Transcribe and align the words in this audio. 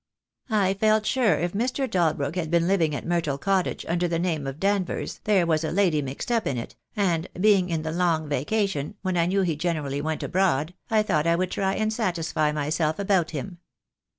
"I 0.49 0.73
felt 0.73 1.05
sure 1.05 1.37
if 1.37 1.53
Mr. 1.53 1.87
Dalbrook 1.87 2.35
had 2.35 2.49
been 2.49 2.67
living 2.67 2.95
at 2.95 3.05
Myrtle 3.05 3.37
Cottage 3.37 3.85
under 3.87 4.07
the 4.07 4.17
name 4.17 4.47
of 4.47 4.59
Danvers 4.59 5.19
there 5.25 5.45
was 5.45 5.63
a 5.63 5.71
lady 5.71 6.01
mixed 6.01 6.31
up 6.31 6.47
in 6.47 6.57
it, 6.57 6.75
and, 6.95 7.29
being 7.39 7.69
in 7.69 7.83
the 7.83 7.91
Long 7.91 8.27
Vacation, 8.27 8.95
when 9.03 9.15
I 9.15 9.27
knew 9.27 9.43
he 9.43 9.55
generally 9.55 10.01
went 10.01 10.23
abroad, 10.23 10.73
I 10.89 11.03
thought 11.03 11.27
I 11.27 11.35
would 11.35 11.51
try 11.51 11.75
and 11.75 11.93
satisfy 11.93 12.51
myself 12.51 12.97
about 12.97 13.29
him. 13.29 13.59